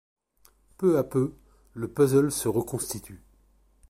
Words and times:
Peu 0.79 0.97
à 0.97 1.03
peu, 1.03 1.35
le 1.75 1.87
puzzle 1.87 2.31
se 2.31 2.47
reconstitue. 2.47 3.21